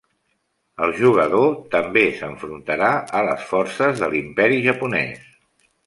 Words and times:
El 0.85 0.93
jugador 1.01 1.51
també 1.77 2.03
s'enfrontarà 2.21 2.91
a 3.21 3.25
les 3.31 3.47
forces 3.53 4.05
de 4.05 4.11
l'imperi 4.17 4.63
japonès. 4.71 5.27